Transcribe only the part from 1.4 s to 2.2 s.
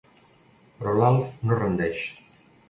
no es rendeix.